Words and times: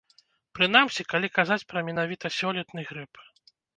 Прынамсі, 0.59 1.03
калі 1.13 1.29
казаць 1.37 1.65
пра 1.73 1.79
менавіта 1.91 2.33
сёлетні 2.39 2.87
грып. 2.89 3.23